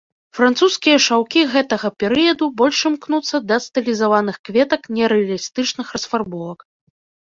[0.37, 6.71] Французскія шаўкі гэтага перыяду больш імкнуцца да стылізаваных кветак нерэалістычных расфарбовак.